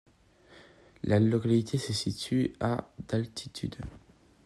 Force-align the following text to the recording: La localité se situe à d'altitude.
La 1.03 1.19
localité 1.19 1.77
se 1.77 1.93
situe 1.93 2.55
à 2.59 2.91
d'altitude. 3.07 3.77